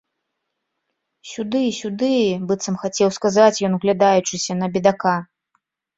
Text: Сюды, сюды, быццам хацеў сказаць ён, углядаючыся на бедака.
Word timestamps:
Сюды, 1.31 1.61
сюды, 1.81 2.09
быццам 2.51 2.75
хацеў 2.85 3.09
сказаць 3.19 3.53
ён, 3.69 3.79
углядаючыся 3.79 4.53
на 4.63 4.67
бедака. 4.79 5.15